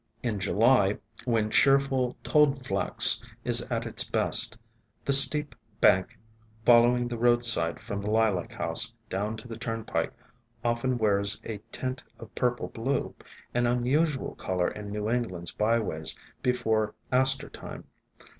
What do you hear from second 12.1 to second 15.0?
of purple blue,— an unusual color in